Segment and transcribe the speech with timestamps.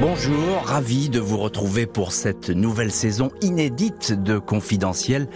[0.00, 5.26] Bonjour, ravi de vous retrouver pour cette nouvelle saison inédite de Confidentiel.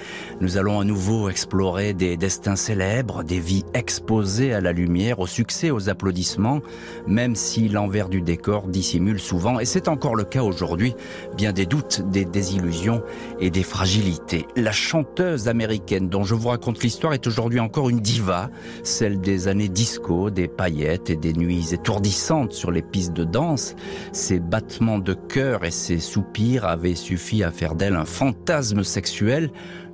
[0.40, 5.26] Nous allons à nouveau explorer des destins célèbres, des vies exposées à la lumière, au
[5.26, 6.60] succès, aux applaudissements,
[7.08, 10.94] même si l'envers du décor dissimule souvent, et c'est encore le cas aujourd'hui,
[11.36, 13.02] bien des doutes, des désillusions
[13.40, 14.46] et des fragilités.
[14.54, 18.48] La chanteuse américaine dont je vous raconte l'histoire est aujourd'hui encore une diva,
[18.84, 23.74] celle des années disco, des paillettes et des nuits étourdissantes sur les pistes de danse.
[24.12, 29.50] Ses battements de cœur et ses soupirs avaient suffi à faire d'elle un fantasme sexuel,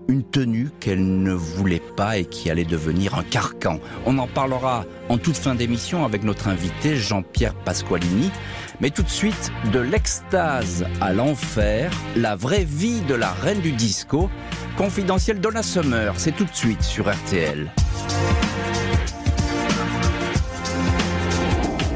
[0.08, 3.78] une tenue qu'elle ne voulait pas et qui allait devenir un carcan.
[4.04, 8.32] On en parlera en toute fin d'émission avec notre invité Jean-Pierre Pasqualini.
[8.80, 13.70] Mais tout de suite, de l'extase à l'enfer, la vraie vie de la reine du
[13.70, 14.28] disco,
[14.76, 17.70] confidentielle Donna Summer, c'est tout de suite sur RTL.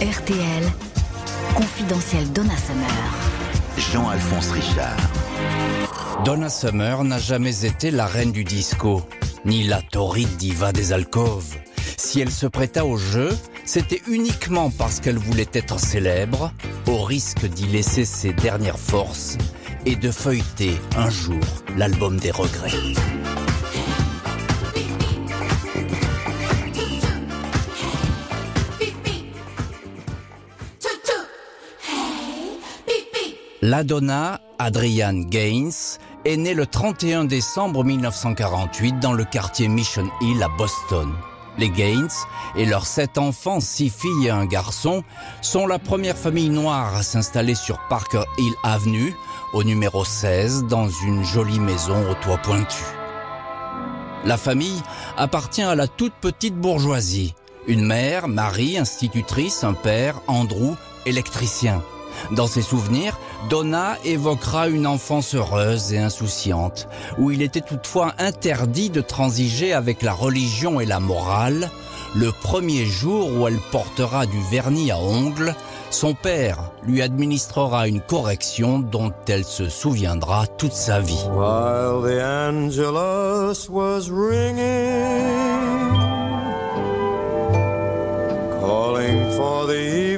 [0.01, 0.65] RTL,
[1.63, 2.89] confidentiel Donna Summer.
[3.79, 4.97] Jean-Alphonse Richard.
[6.25, 9.03] Donna Summer n'a jamais été la reine du disco,
[9.45, 11.55] ni la torride diva des alcôves.
[11.97, 13.31] Si elle se prêta au jeu,
[13.65, 16.51] c'était uniquement parce qu'elle voulait être célèbre,
[16.89, 19.39] au risque d'y laisser ses dernières forces
[19.87, 21.45] et de feuilleter un jour
[21.77, 22.73] l'album des regrets.
[33.65, 35.71] La Donna, Adrienne Gaines,
[36.25, 41.13] est née le 31 décembre 1948 dans le quartier Mission Hill à Boston.
[41.59, 42.11] Les Gaines
[42.57, 45.05] et leurs sept enfants, six filles et un garçon,
[45.43, 49.15] sont la première famille noire à s'installer sur Parker Hill Avenue,
[49.53, 52.83] au numéro 16, dans une jolie maison au toit pointu.
[54.25, 54.83] La famille
[55.17, 57.37] appartient à la toute petite bourgeoisie.
[57.69, 60.75] Une mère, Marie, institutrice, un père, Andrew,
[61.07, 61.81] électricien.
[62.31, 63.19] Dans ses souvenirs,
[63.49, 70.03] Donna évoquera une enfance heureuse et insouciante, où il était toutefois interdit de transiger avec
[70.03, 71.71] la religion et la morale.
[72.15, 75.55] Le premier jour où elle portera du vernis à ongles,
[75.91, 81.25] son père lui administrera une correction dont elle se souviendra toute sa vie.
[81.31, 84.59] While the Angelus was ringing,
[88.61, 90.12] calling for the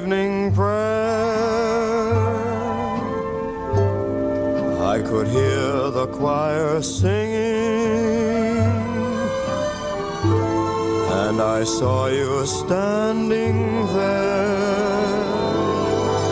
[11.35, 14.75] and I saw you standing there.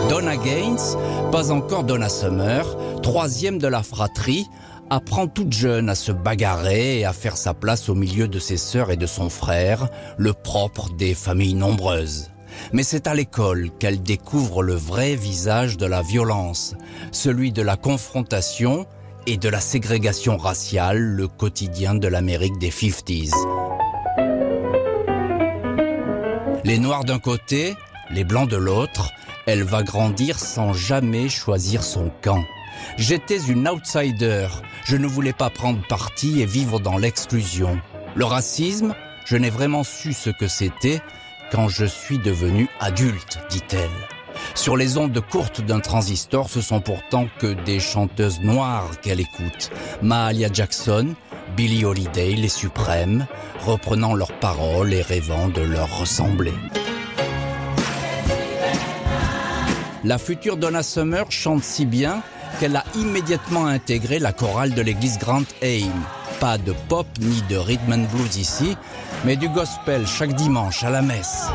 [0.08, 0.96] Donna Gaines,
[1.32, 2.64] pas encore Donna Summer,
[3.02, 4.46] troisième de la fratrie,
[4.90, 8.56] apprend toute jeune à se bagarrer et à faire sa place au milieu de ses
[8.56, 12.33] sœurs et de son frère, le propre des familles nombreuses.
[12.72, 16.74] Mais c'est à l'école qu'elle découvre le vrai visage de la violence,
[17.12, 18.86] celui de la confrontation
[19.26, 23.32] et de la ségrégation raciale, le quotidien de l'Amérique des 50s.
[26.64, 27.74] Les noirs d'un côté,
[28.10, 29.10] les blancs de l'autre,
[29.46, 32.42] elle va grandir sans jamais choisir son camp.
[32.96, 34.48] J'étais une outsider,
[34.84, 37.78] je ne voulais pas prendre parti et vivre dans l'exclusion.
[38.14, 38.94] Le racisme,
[39.26, 41.00] je n'ai vraiment su ce que c'était
[41.50, 43.90] quand je suis devenue adulte, dit-elle.
[44.54, 49.70] Sur les ondes courtes d'un transistor, ce sont pourtant que des chanteuses noires qu'elle écoute.
[50.02, 51.14] Mahalia Jackson,
[51.56, 53.26] Billie Holiday, les suprêmes,
[53.60, 56.54] reprenant leurs paroles et rêvant de leur ressembler.
[60.04, 62.22] La future Donna Summer chante si bien
[62.60, 65.92] qu'elle a immédiatement intégré la chorale de l'église Grand Aim.
[66.40, 68.76] Pas de pop ni de rhythm and blues ici,
[69.24, 71.46] mais du gospel chaque dimanche à la messe.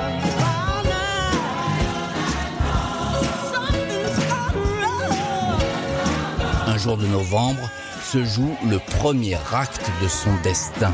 [6.68, 7.70] Un jour de novembre
[8.04, 10.94] se joue le premier acte de son destin.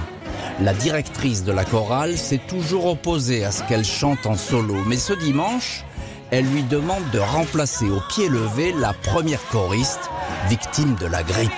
[0.62, 4.98] La directrice de la chorale s'est toujours opposée à ce qu'elle chante en solo, mais
[4.98, 5.84] ce dimanche,
[6.32, 10.10] elle lui demande de remplacer au pied levé la première choriste,
[10.50, 11.52] victime de la grippe.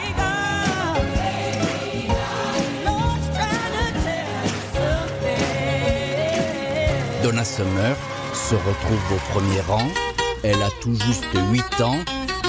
[7.27, 7.93] Donna Summer
[8.33, 9.85] se retrouve au premier rang.
[10.43, 11.99] Elle a tout juste 8 ans,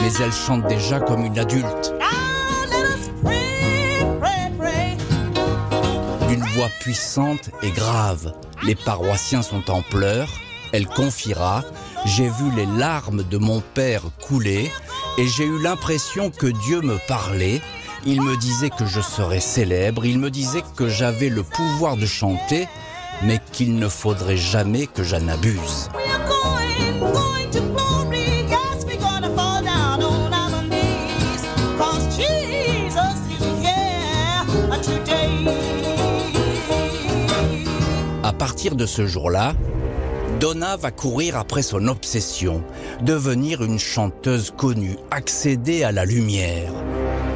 [0.01, 1.93] mais elle chante déjà comme une adulte.
[6.29, 8.33] D'une voix puissante et grave,
[8.63, 10.31] les paroissiens sont en pleurs.
[10.71, 11.65] Elle confiera
[12.05, 14.71] J'ai vu les larmes de mon père couler
[15.19, 17.61] et j'ai eu l'impression que Dieu me parlait.
[18.07, 22.07] Il me disait que je serais célèbre, il me disait que j'avais le pouvoir de
[22.07, 22.69] chanter,
[23.23, 25.89] mais qu'il ne faudrait jamais que j'en abuse.
[38.23, 39.55] À partir de ce jour-là,
[40.39, 42.63] Donna va courir après son obsession,
[43.01, 46.73] devenir une chanteuse connue, accéder à la lumière.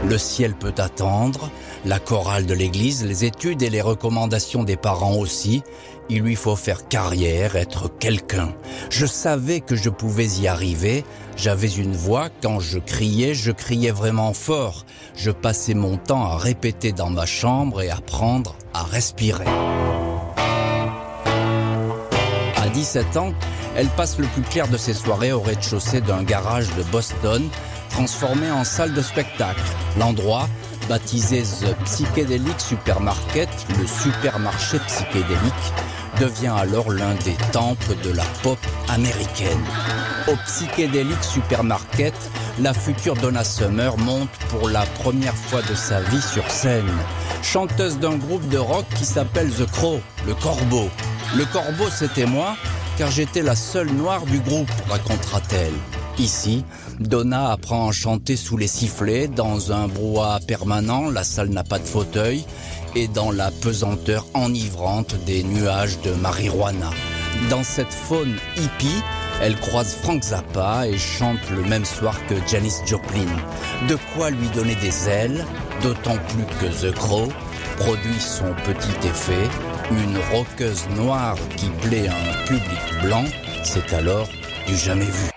[0.08, 1.50] Le ciel peut attendre,
[1.84, 5.62] la chorale de l'église, les études et les recommandations des parents aussi.
[6.08, 8.54] Il lui faut faire carrière, être quelqu'un.
[8.90, 11.04] Je savais que je pouvais y arriver.
[11.36, 14.84] J'avais une voix, quand je criais, je criais vraiment fort.
[15.16, 19.46] Je passais mon temps à répéter dans ma chambre et apprendre à respirer.
[22.72, 23.32] 17 ans,
[23.76, 27.48] elle passe le plus clair de ses soirées au rez-de-chaussée d'un garage de Boston,
[27.90, 29.62] transformé en salle de spectacle.
[29.98, 30.48] L'endroit,
[30.88, 33.48] baptisé The Psychedelic Supermarket,
[33.78, 35.72] le supermarché psychédélique,
[36.20, 38.58] devient alors l'un des temples de la pop
[38.88, 39.64] américaine.
[40.28, 42.14] Au Psychedelic Supermarket,
[42.60, 46.90] la future Donna Summer monte pour la première fois de sa vie sur scène.
[47.42, 50.88] Chanteuse d'un groupe de rock qui s'appelle The Crow, le Corbeau.
[51.36, 52.56] Le corbeau, c'était moi,
[52.98, 56.01] car j'étais la seule noire du groupe, racontera-t-elle.
[56.18, 56.64] Ici,
[57.00, 61.78] Donna apprend à chanter sous les sifflets, dans un brouhaha permanent, la salle n'a pas
[61.78, 62.44] de fauteuil,
[62.94, 66.90] et dans la pesanteur enivrante des nuages de marijuana.
[67.48, 69.02] Dans cette faune hippie,
[69.40, 73.26] elle croise Frank Zappa et chante le même soir que Janis Joplin.
[73.88, 75.44] De quoi lui donner des ailes,
[75.82, 77.28] d'autant plus que The Crow
[77.78, 79.48] produit son petit effet
[79.90, 83.24] une roqueuse noire qui plaît à un public blanc,
[83.64, 84.28] c'est alors
[84.66, 85.31] du jamais vu.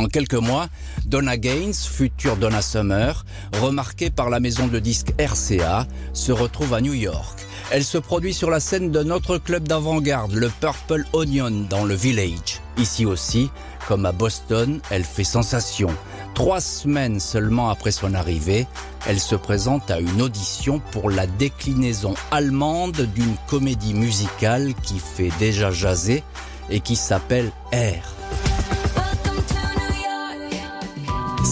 [0.00, 0.68] En quelques mois,
[1.04, 3.22] Donna Gaines, future Donna Summer,
[3.60, 7.38] remarquée par la maison de disques RCA, se retrouve à New York.
[7.70, 11.94] Elle se produit sur la scène de notre club d'avant-garde, le Purple Onion, dans le
[11.94, 12.62] Village.
[12.78, 13.50] Ici aussi,
[13.88, 15.90] comme à Boston, elle fait sensation.
[16.32, 18.66] Trois semaines seulement après son arrivée,
[19.06, 25.32] elle se présente à une audition pour la déclinaison allemande d'une comédie musicale qui fait
[25.38, 26.22] déjà jaser
[26.70, 28.14] et qui s'appelle Air.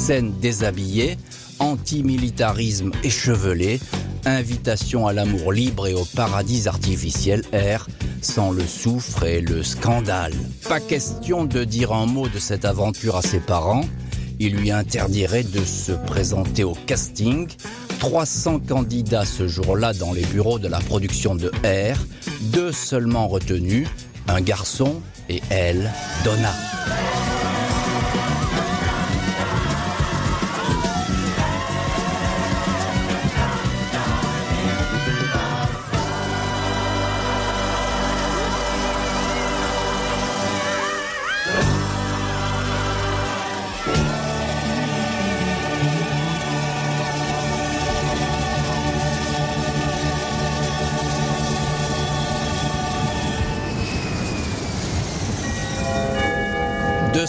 [0.08, 1.18] Scène déshabillée,
[1.58, 3.78] antimilitarisme échevelé,
[4.24, 7.86] invitation à l'amour libre et au paradis artificiel Air,
[8.22, 10.32] sans le souffre et le scandale.
[10.66, 13.84] Pas question de dire un mot de cette aventure à ses parents,
[14.38, 17.46] il lui interdirait de se présenter au casting.
[17.98, 21.98] 300 candidats ce jour-là dans les bureaux de la production de R,
[22.44, 23.86] deux seulement retenus,
[24.26, 25.92] un garçon et elle,
[26.24, 26.54] Donna.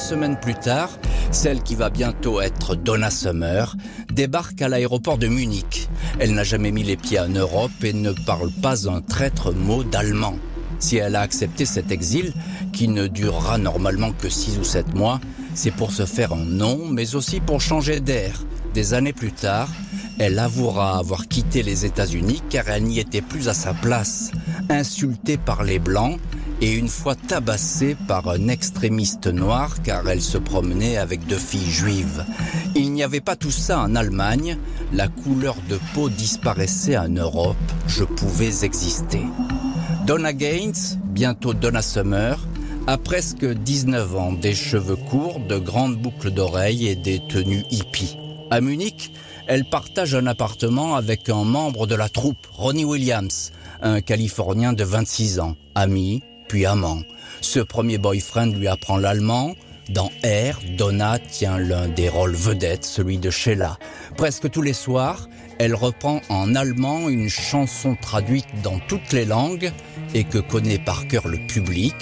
[0.10, 0.90] Semaines plus tard,
[1.30, 3.76] celle qui va bientôt être Donna Summer
[4.12, 5.88] débarque à l'aéroport de Munich.
[6.18, 9.84] Elle n'a jamais mis les pieds en Europe et ne parle pas un traître mot
[9.84, 10.34] d'allemand.
[10.80, 12.34] Si elle a accepté cet exil,
[12.74, 15.20] qui ne durera normalement que six ou sept mois,
[15.54, 18.44] c'est pour se faire un nom, mais aussi pour changer d'air.
[18.74, 19.70] Des années plus tard,
[20.18, 24.32] elle avouera avoir quitté les États-Unis car elle n'y était plus à sa place.
[24.70, 26.20] Insultée par les Blancs,
[26.62, 31.70] et une fois tabassée par un extrémiste noir car elle se promenait avec deux filles
[31.70, 32.26] juives.
[32.76, 34.58] Il n'y avait pas tout ça en Allemagne,
[34.94, 37.56] la couleur de peau disparaissait en Europe,
[37.88, 39.22] je pouvais exister.
[40.06, 42.40] Donna Gaines, bientôt Donna Summer,
[42.88, 48.18] a presque 19 ans, des cheveux courts, de grandes boucles d'oreilles et des tenues hippies.
[48.52, 49.12] À Munich,
[49.48, 53.52] elle partage un appartement avec un membre de la troupe, Ronnie Williams,
[53.82, 57.04] un Californien de 26 ans, ami, puis amant.
[57.40, 59.56] Ce premier boyfriend lui apprend l'allemand.
[59.88, 63.80] Dans R, Donna tient l'un des rôles vedettes, celui de Sheila.
[64.18, 69.72] Presque tous les soirs, elle reprend en allemand une chanson traduite dans toutes les langues
[70.14, 71.96] et que connaît par cœur le public.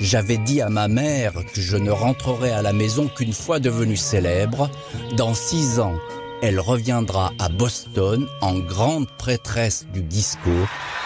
[0.00, 3.96] J'avais dit à ma mère que je ne rentrerai à la maison qu'une fois devenue
[3.96, 4.70] célèbre.
[5.16, 5.96] Dans six ans,
[6.42, 10.50] elle reviendra à Boston en grande prêtresse du disco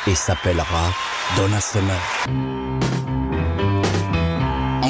[0.06, 0.92] et s'appellera
[1.36, 2.81] Donna Summer.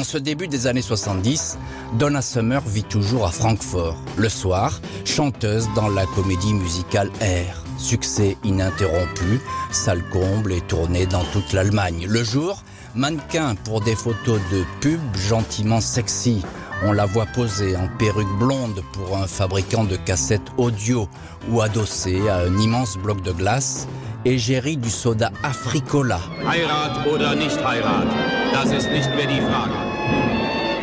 [0.03, 1.57] En ce début des années 70,
[1.97, 3.95] Donna Summer vit toujours à Francfort.
[4.17, 7.63] Le soir, chanteuse dans la comédie musicale Air.
[7.77, 9.39] Succès ininterrompu,
[9.71, 12.05] salle comble et tournée dans toute l'Allemagne.
[12.09, 12.63] Le jour,
[12.95, 16.41] mannequin pour des photos de pub gentiment sexy.
[16.83, 21.07] On la voit poser en perruque blonde pour un fabricant de cassettes audio
[21.49, 23.87] ou adossée à un immense bloc de glace
[24.25, 26.19] égérie du soda Africola.
[26.41, 28.33] Heirat Heirat.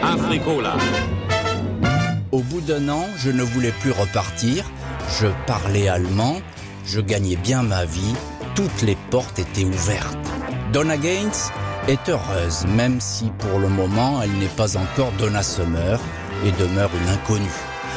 [0.02, 0.76] Africola.
[2.32, 4.64] Au bout d'un an, je ne voulais plus repartir.
[5.20, 6.36] Je parlais allemand,
[6.86, 8.14] je gagnais bien ma vie,
[8.54, 10.18] toutes les portes étaient ouvertes.
[10.72, 11.30] Donna Gaines
[11.88, 16.00] est heureuse, même si pour le moment elle n'est pas encore Donna Summer
[16.44, 17.50] et demeure une inconnue.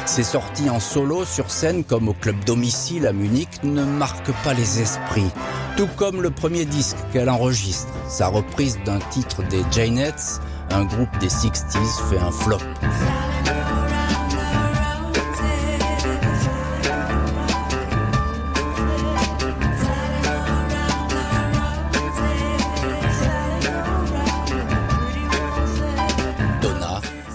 [0.06, 4.54] Ses sorties en solo sur scène comme au club domicile à Munich ne marquent pas
[4.54, 5.32] les esprits,
[5.78, 7.94] tout comme le premier disque qu'elle enregistre.
[8.10, 10.42] Sa reprise d'un titre des Janettes,
[10.74, 12.58] un groupe des 60s, fait un flop.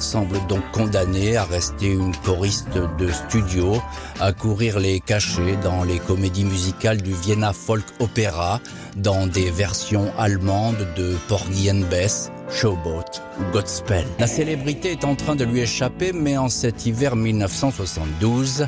[0.01, 3.77] semble donc condamnée à rester une choriste de studio,
[4.21, 8.59] à courir les cachets dans les comédies musicales du Vienna Folk Opera,
[8.97, 14.07] dans des versions allemandes de Porgy and Bess, Showboat ou Godspell.
[14.19, 18.67] La célébrité est en train de lui échapper, mais en cet hiver 1972,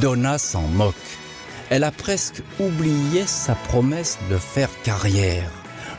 [0.00, 0.94] Donna s'en moque.
[1.70, 5.50] Elle a presque oublié sa promesse de faire carrière.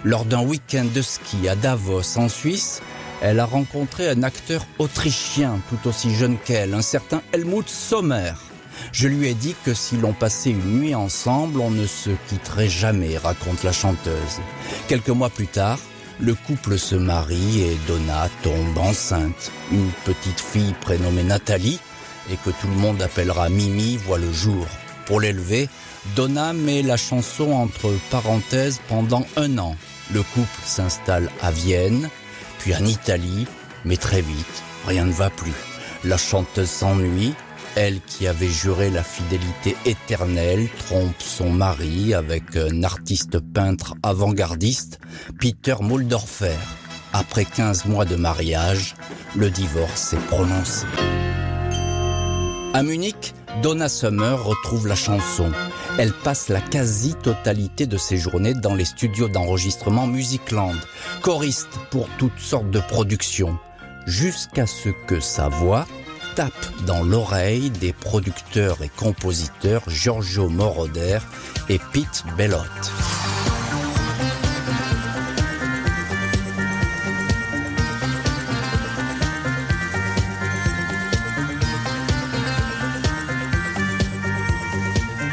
[0.03, 2.81] Lors d'un week-end de ski à Davos en Suisse,
[3.21, 8.33] elle a rencontré un acteur autrichien tout aussi jeune qu'elle, un certain Helmut Sommer.
[8.91, 12.69] Je lui ai dit que si l'on passait une nuit ensemble, on ne se quitterait
[12.69, 14.41] jamais, raconte la chanteuse.
[14.87, 15.79] Quelques mois plus tard,
[16.19, 19.51] le couple se marie et Donna tombe enceinte.
[19.71, 21.79] Une petite fille prénommée Nathalie
[22.31, 24.65] et que tout le monde appellera Mimi voit le jour.
[25.05, 25.67] Pour l'élever,
[26.15, 29.75] Donna met la chanson entre parenthèses pendant un an.
[30.13, 32.09] Le couple s'installe à Vienne,
[32.59, 33.47] puis en Italie,
[33.85, 35.53] mais très vite, rien ne va plus.
[36.03, 37.33] La chanteuse s'ennuie,
[37.75, 44.99] elle qui avait juré la fidélité éternelle trompe son mari avec un artiste peintre avant-gardiste,
[45.39, 46.57] Peter Muldorfer.
[47.13, 48.95] Après 15 mois de mariage,
[49.35, 50.85] le divorce est prononcé.
[52.73, 55.51] À Munich, Donna Summer retrouve la chanson.
[55.99, 60.75] Elle passe la quasi-totalité de ses journées dans les studios d'enregistrement Musicland,
[61.21, 63.59] choriste pour toutes sortes de productions,
[64.07, 65.85] jusqu'à ce que sa voix
[66.35, 66.53] tape
[66.87, 71.19] dans l'oreille des producteurs et compositeurs Giorgio Moroder
[71.69, 72.91] et Pete Bellotte.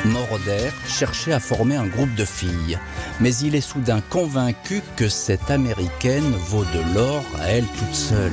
[0.04, 2.78] Moroder cherchait à former un groupe de filles,
[3.20, 8.32] mais il est soudain convaincu que cette américaine vaut de l'or à elle toute seule.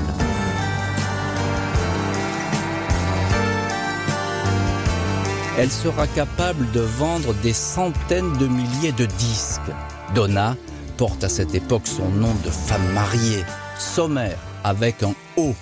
[5.58, 9.72] Elle sera capable de vendre des centaines de milliers de disques.
[10.14, 10.56] Donna
[10.98, 13.44] porte à cette époque son nom de femme mariée,
[13.80, 15.56] sommaire, avec un O.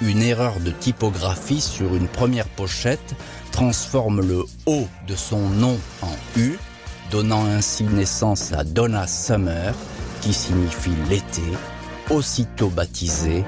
[0.00, 3.14] Une erreur de typographie sur une première pochette
[3.50, 6.58] transforme le O de son nom en U,
[7.10, 9.74] donnant ainsi naissance à Donna Summer,
[10.22, 11.42] qui signifie l'été,
[12.08, 13.44] aussitôt baptisée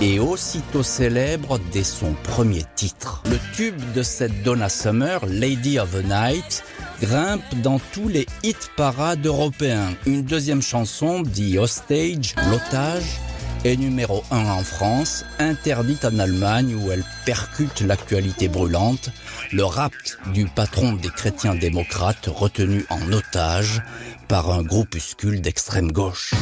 [0.00, 3.22] et aussitôt célèbre dès son premier titre.
[3.30, 6.64] Le tube de cette Donna Summer, Lady of the Night,
[7.00, 9.94] grimpe dans tous les hit parades européens.
[10.06, 13.20] Une deuxième chanson, The Hostage, l'otage,
[13.64, 19.10] est numéro 1 en France, interdite en Allemagne où elle percute l'actualité brûlante,
[19.52, 23.82] le rapt du patron des chrétiens démocrates retenu en otage
[24.28, 26.34] par un groupuscule d'extrême gauche.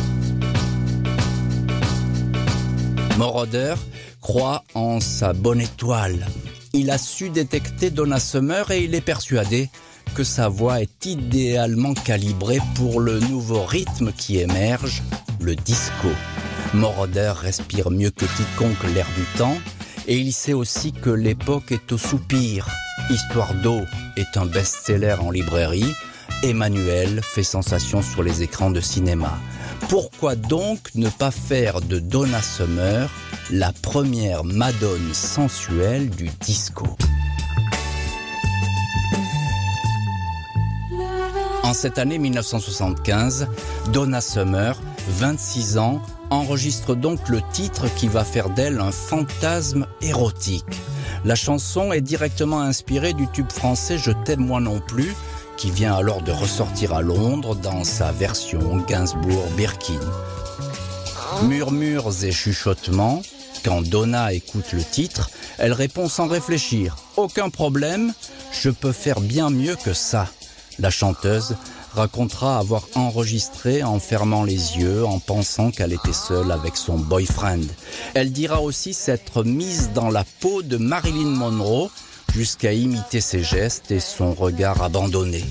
[3.17, 3.75] Moroder
[4.21, 6.27] croit en sa bonne étoile.
[6.73, 9.71] Il a su détecter Donna Summer et il est persuadé
[10.15, 15.03] que sa voix est idéalement calibrée pour le nouveau rythme qui émerge,
[15.41, 16.09] le disco.
[16.73, 19.59] Moroder respire mieux que quiconque l'air du temps
[20.09, 22.69] et il sait aussi que l'époque est au soupir.
[23.11, 23.81] Histoire d'eau
[24.17, 25.95] est un best-seller en librairie.
[26.45, 29.39] Emmanuel fait sensation sur les écrans de cinéma.
[29.89, 33.11] Pourquoi donc ne pas faire de Donna Summer
[33.51, 36.85] la première madone sensuelle du disco?
[41.63, 43.49] En cette année 1975,
[43.91, 50.65] Donna Summer, 26 ans, enregistre donc le titre qui va faire d'elle un fantasme érotique.
[51.25, 55.15] La chanson est directement inspirée du tube français Je t'aime moi non plus,
[55.65, 59.99] qui vient alors de ressortir à Londres dans sa version Gainsbourg-Birkin.
[61.45, 63.23] Murmures et chuchotements,
[63.65, 66.97] Quand Donna écoute le titre, elle répond sans réfléchir.
[67.17, 68.13] Aucun problème,
[68.53, 70.29] je peux faire bien mieux que ça.
[70.79, 71.57] La chanteuse
[71.95, 77.65] racontera avoir enregistré en fermant les yeux, en pensant qu'elle était seule avec son boyfriend.
[78.13, 81.89] Elle dira aussi s'être mise dans la peau de Marilyn Monroe
[82.35, 85.45] jusqu'à imiter ses gestes et son regard abandonné.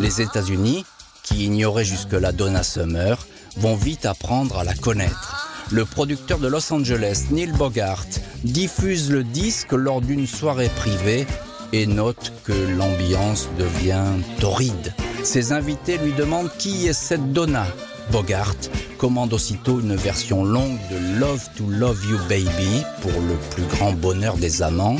[0.00, 0.84] Les États-Unis,
[1.24, 3.18] qui ignoraient jusque-là Donna Summer,
[3.56, 5.66] vont vite apprendre à la connaître.
[5.70, 8.06] Le producteur de Los Angeles, Neil Bogart,
[8.44, 11.26] diffuse le disque lors d'une soirée privée
[11.72, 14.06] et note que l'ambiance devient
[14.40, 14.94] torride.
[15.24, 17.66] Ses invités lui demandent qui est cette Donna.
[18.12, 18.54] Bogart
[18.96, 23.92] commande aussitôt une version longue de Love to Love You Baby pour le plus grand
[23.92, 24.96] bonheur des amants.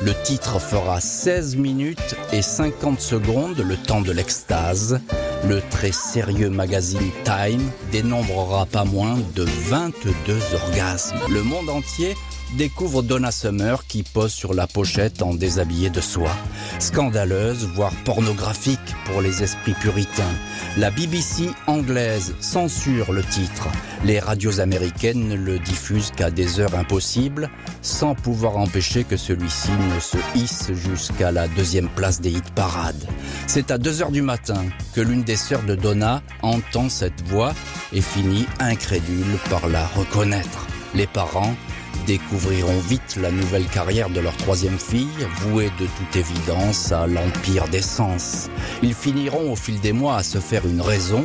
[0.00, 5.00] Le titre fera 16 minutes et 50 secondes, le temps de l'extase.
[5.48, 11.18] Le très sérieux magazine Time dénombrera pas moins de 22 orgasmes.
[11.30, 12.14] Le monde entier
[12.56, 16.34] découvre Donna Summer qui pose sur la pochette en déshabillé de soie.
[16.78, 20.34] Scandaleuse, voire pornographique pour les esprits puritains.
[20.76, 23.68] La BBC anglaise censure le titre.
[24.04, 27.50] Les radios américaines ne le diffusent qu'à des heures impossibles,
[27.82, 33.06] sans pouvoir empêcher que celui-ci ne se hisse jusqu'à la deuxième place des hit parades.
[33.46, 34.64] C'est à 2 heures du matin
[34.94, 37.54] que l'une des sœurs de Donna entend cette voix
[37.92, 40.66] et finit incrédule par la reconnaître.
[40.94, 41.54] Les parents
[42.08, 47.68] découvriront vite la nouvelle carrière de leur troisième fille, vouée de toute évidence à l'empire
[47.68, 48.48] des sens.
[48.82, 51.22] Ils finiront au fil des mois à se faire une raison,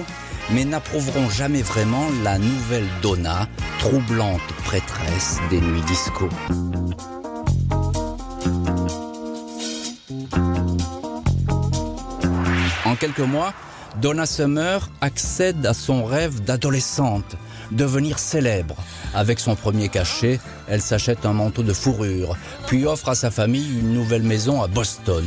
[0.52, 3.48] mais n'approuveront jamais vraiment la nouvelle Donna,
[3.80, 6.28] troublante prêtresse des nuits disco.
[12.84, 13.54] En quelques mois,
[14.02, 17.36] Donna Summer accède à son rêve d'adolescente,
[17.72, 18.76] devenir célèbre.
[19.14, 22.36] Avec son premier cachet, elle s'achète un manteau de fourrure,
[22.66, 25.24] puis offre à sa famille une nouvelle maison à Boston.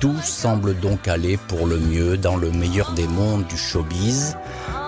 [0.00, 4.36] Tout semble donc aller pour le mieux dans le meilleur des mondes du showbiz,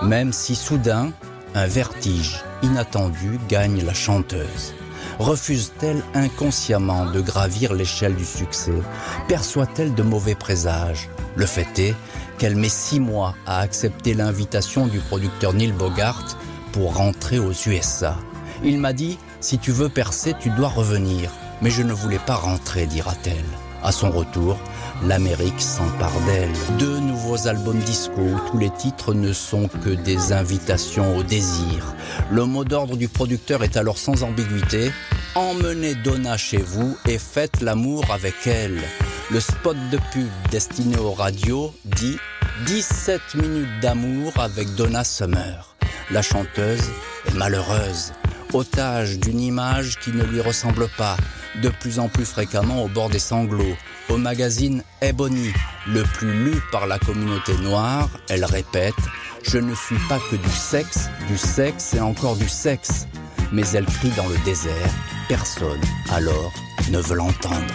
[0.03, 1.12] même si soudain,
[1.55, 4.75] un vertige inattendu gagne la chanteuse.
[5.18, 8.73] Refuse-t-elle inconsciemment de gravir l'échelle du succès?
[9.29, 11.09] Perçoit-elle de mauvais présages?
[11.37, 11.94] Le fait est
[12.38, 16.25] qu'elle met six mois à accepter l'invitation du producteur Neil Bogart
[16.73, 18.16] pour rentrer aux USA.
[18.62, 21.31] Il m'a dit, si tu veux percer, tu dois revenir.
[21.62, 23.44] Mais je ne voulais pas rentrer, dira-t-elle.
[23.83, 24.57] À son retour,
[25.07, 26.53] l'Amérique s'empare d'elle.
[26.79, 31.95] Deux nouveaux albums disco, tous les titres ne sont que des invitations au désir.
[32.31, 34.91] Le mot d'ordre du producteur est alors sans ambiguïté.
[35.35, 38.81] Emmenez Donna chez vous et faites l'amour avec elle.
[39.31, 42.17] Le spot de pub destiné aux radios dit
[42.67, 45.77] 17 minutes d'amour avec Donna Summer.
[46.11, 46.91] La chanteuse
[47.27, 48.13] est malheureuse,
[48.53, 51.17] otage d'une image qui ne lui ressemble pas,
[51.63, 53.77] de plus en plus fréquemment au bord des sanglots.
[54.09, 55.53] Au magazine Ebony,
[55.87, 58.95] le plus lu par la communauté noire, elle répète
[59.43, 63.07] Je ne suis pas que du sexe, du sexe et encore du sexe.
[63.53, 64.91] Mais elle crie dans le désert
[65.29, 65.81] Personne,
[66.11, 66.53] alors,
[66.91, 67.75] ne veut l'entendre.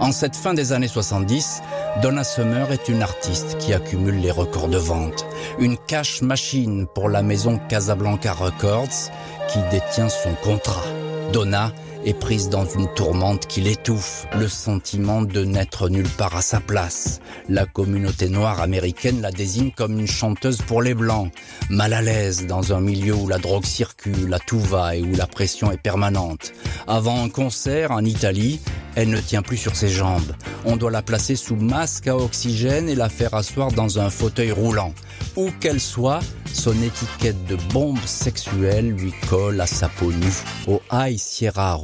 [0.00, 1.60] En cette fin des années 70,
[2.02, 5.26] Donna Summer est une artiste qui accumule les records de vente.
[5.58, 9.10] Une cash machine pour la maison Casablanca Records
[9.48, 10.84] qui détient son contrat.
[11.32, 11.72] Donna
[12.04, 16.60] est prise dans une tourmente qui l'étouffe, le sentiment de n'être nulle part à sa
[16.60, 17.20] place.
[17.48, 21.30] La communauté noire américaine la désigne comme une chanteuse pour les blancs,
[21.70, 25.14] mal à l'aise dans un milieu où la drogue circule, la tout va et où
[25.14, 26.52] la pression est permanente.
[26.86, 28.60] Avant un concert en Italie,
[28.94, 30.32] elle ne tient plus sur ses jambes.
[30.64, 34.50] On doit la placer sous masque à oxygène et la faire asseoir dans un fauteuil
[34.50, 34.92] roulant.
[35.36, 36.20] Où qu'elle soit,
[36.52, 40.42] son étiquette de bombe sexuelle lui colle à sa peau nue.
[40.66, 41.74] Au High Sierra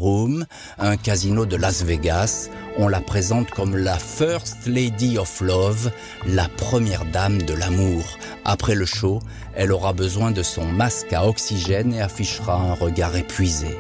[0.79, 5.91] Un casino de Las Vegas, on la présente comme la First Lady of Love,
[6.27, 8.05] la première dame de l'amour.
[8.45, 9.21] Après le show,
[9.55, 13.79] elle aura besoin de son masque à oxygène et affichera un regard épuisé.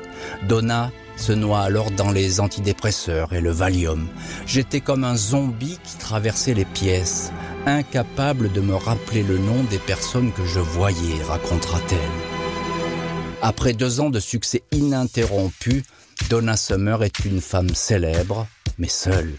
[0.48, 4.08] Donna se noie alors dans les antidépresseurs et le Valium.
[4.46, 7.32] J'étais comme un zombie qui traversait les pièces,
[7.66, 11.98] incapable de me rappeler le nom des personnes que je voyais, racontera-t-elle.
[13.42, 15.84] Après deux ans de succès ininterrompu,
[16.28, 18.46] Donna Summer est une femme célèbre,
[18.78, 19.34] mais seule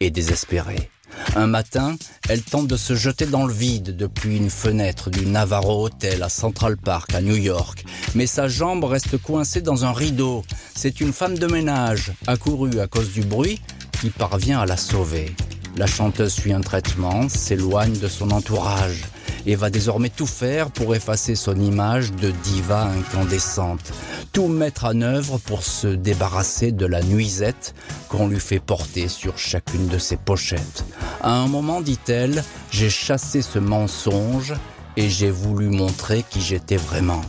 [0.00, 0.90] et désespérée.
[1.36, 1.96] Un matin,
[2.28, 6.28] elle tente de se jeter dans le vide depuis une fenêtre du Navarro Hotel à
[6.28, 7.84] Central Park à New York.
[8.14, 10.44] Mais sa jambe reste coincée dans un rideau.
[10.74, 13.60] C'est une femme de ménage, accourue à cause du bruit,
[14.00, 15.34] qui parvient à la sauver.
[15.76, 19.02] La chanteuse suit un traitement, s'éloigne de son entourage.
[19.46, 23.92] Et va désormais tout faire pour effacer son image de diva incandescente.
[24.32, 27.74] Tout mettre en œuvre pour se débarrasser de la nuisette
[28.08, 30.84] qu'on lui fait porter sur chacune de ses pochettes.
[31.22, 34.54] À un moment, dit-elle, j'ai chassé ce mensonge
[34.96, 37.22] et j'ai voulu montrer qui j'étais vraiment.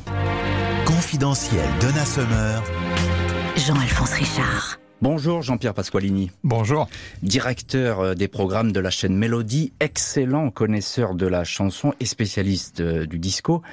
[0.85, 2.63] Confidentiel Donna Summer.
[3.55, 4.80] Jean-Alphonse Richard.
[5.01, 6.29] Bonjour Jean-Pierre Pasqualini.
[6.43, 6.87] Bonjour.
[7.23, 12.81] Directeur euh, des programmes de la chaîne Mélodie, excellent connaisseur de la chanson et spécialiste
[12.81, 13.63] euh, du disco.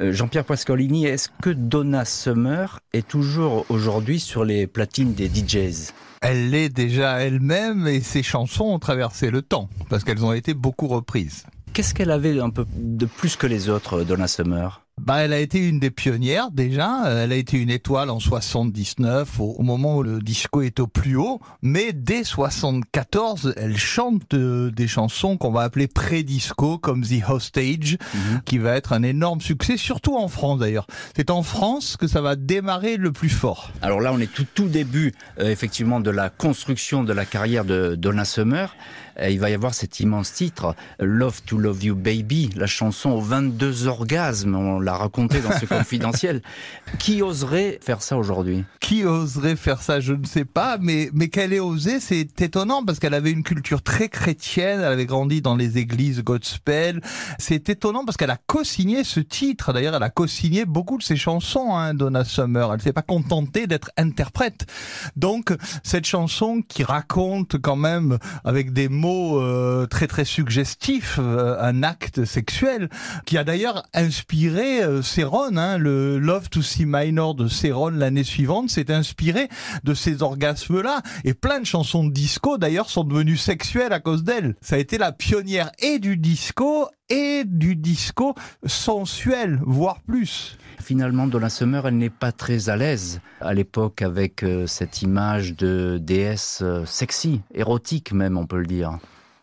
[0.00, 5.92] Euh, Jean-Pierre Pasqualini, est-ce que Donna Summer est toujours aujourd'hui sur les platines des DJs
[6.20, 10.52] Elle l'est déjà elle-même et ses chansons ont traversé le temps parce qu'elles ont été
[10.52, 11.44] beaucoup reprises.
[11.74, 14.82] Qu'est-ce qu'elle avait un peu de plus que les autres, Donna Summer?
[15.04, 17.02] Bah, elle a été une des pionnières déjà.
[17.22, 20.86] Elle a été une étoile en 79 au, au moment où le disco est au
[20.86, 21.40] plus haut.
[21.60, 27.98] Mais dès 74, elle chante euh, des chansons qu'on va appeler pré-disco comme The Hostage,
[28.14, 28.40] Mhm.
[28.44, 30.86] qui va être un énorme succès, surtout en France d'ailleurs.
[31.16, 33.70] C'est en France que ça va démarrer le plus fort.
[33.82, 37.64] Alors là, on est tout tout début euh, effectivement de la construction de la carrière
[37.64, 38.74] de Donna Summer.
[39.20, 43.10] Euh, il va y avoir cet immense titre, Love to Love You Baby, la chanson
[43.10, 44.54] aux 22 orgasmes.
[44.54, 46.42] On l'a raconté dans ce confidentiel.
[46.98, 48.64] Qui oserait faire ça aujourd'hui?
[48.80, 50.00] Qui oserait faire ça?
[50.00, 53.42] Je ne sais pas, mais mais qu'elle ait osé, c'est étonnant parce qu'elle avait une
[53.42, 54.80] culture très chrétienne.
[54.80, 57.00] Elle avait grandi dans les églises gospel.
[57.38, 59.72] C'est étonnant parce qu'elle a co-signé ce titre.
[59.72, 62.72] D'ailleurs, elle a co-signé beaucoup de ses chansons, hein, Donna Summer.
[62.72, 64.66] Elle s'est pas contentée d'être interprète.
[65.16, 71.56] Donc cette chanson qui raconte quand même avec des mots euh, très très suggestifs euh,
[71.60, 72.88] un acte sexuel,
[73.26, 75.02] qui a d'ailleurs inspiré euh,
[75.56, 79.48] hein, le Love to See Minor de Céron l'année suivante, s'est inspiré
[79.84, 81.02] de ces orgasmes-là.
[81.24, 84.54] Et plein de chansons de disco, d'ailleurs, sont devenues sexuelles à cause d'elle.
[84.60, 88.34] Ça a été la pionnière et du disco et du disco
[88.64, 90.56] sensuel, voire plus.
[90.82, 95.54] Finalement, Donna Summer, elle n'est pas très à l'aise à l'époque avec euh, cette image
[95.54, 98.98] de déesse euh, sexy, érotique même, on peut le dire.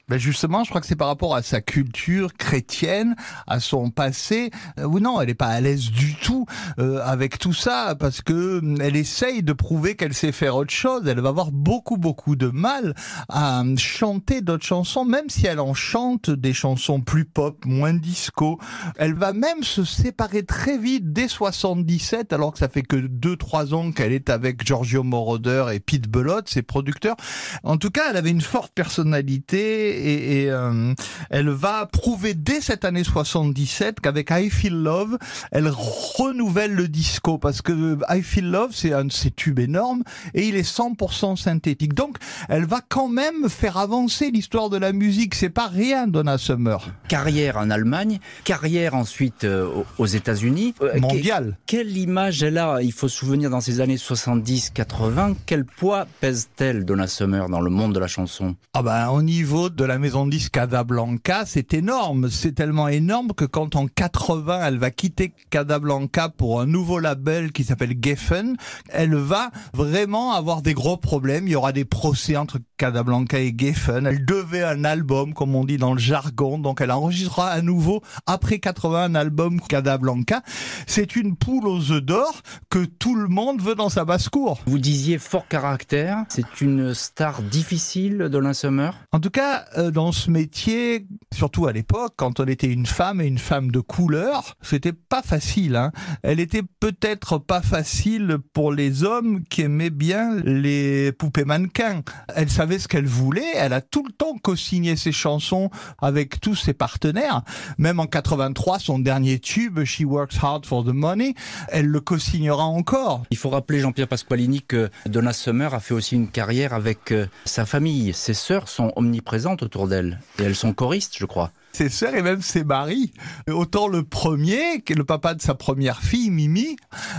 [0.09, 4.49] Ben justement, je crois que c'est par rapport à sa culture chrétienne, à son passé.
[4.79, 6.47] Euh, ou non, elle n'est pas à l'aise du tout
[6.79, 10.73] euh, avec tout ça parce que hum, elle essaye de prouver qu'elle sait faire autre
[10.73, 11.03] chose.
[11.07, 12.95] Elle va avoir beaucoup beaucoup de mal
[13.29, 17.93] à hum, chanter d'autres chansons, même si elle en chante des chansons plus pop, moins
[17.93, 18.59] disco.
[18.97, 23.73] Elle va même se séparer très vite dès 77, alors que ça fait que 2-3
[23.75, 27.15] ans qu'elle est avec Giorgio Moroder et Pete Bellotte, ses producteurs.
[27.63, 30.93] En tout cas, elle avait une forte personnalité et, et, euh,
[31.29, 35.17] elle va prouver dès cette année 77 qu'avec I Feel Love,
[35.51, 40.03] elle renouvelle le disco parce que I Feel Love, c'est un de ses tubes énormes
[40.33, 41.93] et il est 100% synthétique.
[41.93, 45.35] Donc, elle va quand même faire avancer l'histoire de la musique.
[45.35, 46.87] C'est pas rien, Donna Summer.
[47.07, 50.73] Carrière en Allemagne, carrière ensuite euh, aux États-Unis.
[50.81, 51.57] Euh, Mondial.
[51.67, 56.05] que- quelle image elle a Il faut se souvenir dans ces années 70-80, quel poids
[56.21, 58.55] pèse-t-elle Donna Summer dans le monde de la chanson?
[58.73, 62.29] Ah ben, au niveau de la maison de disques Casablanca, c'est énorme.
[62.29, 67.51] C'est tellement énorme que quand en 80, elle va quitter Casablanca pour un nouveau label
[67.51, 68.55] qui s'appelle Geffen,
[68.89, 71.47] elle va vraiment avoir des gros problèmes.
[71.47, 74.05] Il y aura des procès entre Casablanca et Geffen.
[74.05, 76.59] Elle devait un album, comme on dit dans le jargon.
[76.59, 80.43] Donc elle enregistrera à nouveau, après 80, un album Casablanca.
[80.85, 84.59] C'est une poule aux œufs d'or que tout le monde veut dans sa basse-cour.
[84.67, 88.93] Vous disiez fort caractère, c'est une star difficile Donna Summer?
[89.11, 93.25] En tout cas, dans ce métier, surtout à l'époque, quand on était une femme et
[93.25, 95.75] une femme de couleur, c'était pas facile.
[95.75, 95.91] Hein.
[96.21, 102.01] Elle était peut-être pas facile pour les hommes qui aimaient bien les poupées mannequins.
[102.35, 103.51] Elle savait ce qu'elle voulait.
[103.55, 105.69] Elle a tout le temps co-signé ses chansons
[106.01, 107.43] avec tous ses partenaires.
[107.77, 111.35] Même en 83, son dernier tube, She Works Hard for the Money,
[111.69, 113.23] elle le co-signera encore.
[113.31, 117.27] Il faut rappeler Jean-Pierre Pasqualini que Donna Summer a fait aussi une carrière avec euh,
[117.45, 118.13] sa famille.
[118.13, 121.51] Ses sœurs sont omniprésentes autour d'elle et elles sont choristes, je crois.
[121.71, 123.11] Ses sœurs et même ses maris.
[123.49, 126.75] Autant le premier, qui est le papa de sa première fille, Mimi,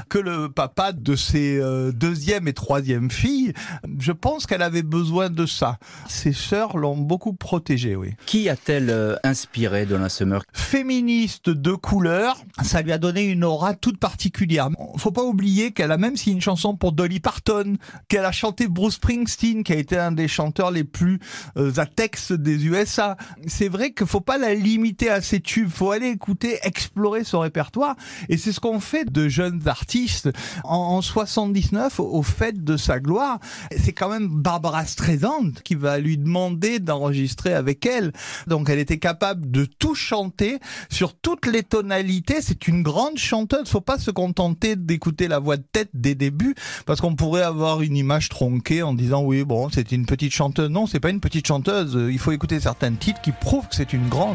[0.08, 3.52] que le papa de ses euh, deuxième et troisième filles.
[3.98, 5.78] Je pense qu'elle avait besoin de ça.
[6.08, 8.14] Ses sœurs l'ont beaucoup protégée, oui.
[8.26, 13.74] Qui a-t-elle euh, inspiré Donna Summer Féministe de couleur, ça lui a donné une aura
[13.74, 14.68] toute particulière.
[14.96, 17.76] Faut pas oublier qu'elle a même signé une chanson pour Dolly Parton,
[18.08, 21.20] qu'elle a chanté Bruce Springsteen, qui a été un des chanteurs les plus
[21.56, 23.16] euh, à texte des USA.
[23.46, 25.70] C'est vrai qu'il faut pas la limiter à ses tubes.
[25.70, 27.96] Faut aller écouter, explorer son répertoire.
[28.28, 30.30] Et c'est ce qu'on fait de jeunes artistes.
[30.64, 33.38] En, en 79, au fait de sa gloire,
[33.76, 38.12] c'est quand même Barbara Streisand qui va lui demander d'enregistrer avec elle.
[38.46, 40.58] Donc elle était capable de tout chanter
[40.90, 42.40] sur toutes les tonalités.
[42.40, 43.68] C'est une grande chanteuse.
[43.68, 46.54] Faut pas se contenter d'écouter la voix de tête des débuts
[46.86, 50.70] parce qu'on pourrait avoir une image tronquée en disant oui bon c'est une petite chanteuse.
[50.70, 51.98] Non, c'est pas une petite chanteuse.
[52.10, 54.29] Il faut écouter certains titres qui prouvent que c'est une grande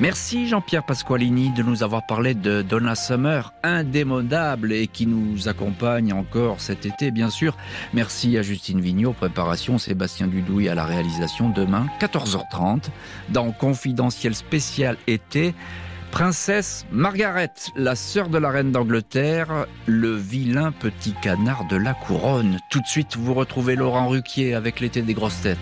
[0.00, 6.12] Merci Jean-Pierre Pasqualini de nous avoir parlé de Donna Summer, indémodable et qui nous accompagne
[6.12, 7.56] encore cet été bien sûr.
[7.92, 12.84] Merci à Justine Vignot, préparation, Sébastien Dudouille à la réalisation demain 14h30
[13.28, 15.54] dans Confidentiel spécial été.
[16.10, 22.58] Princesse Margaret, la sœur de la reine d'Angleterre, le vilain petit canard de la couronne.
[22.70, 25.58] Tout de suite, vous retrouvez Laurent Ruquier avec l'été des grosses têtes.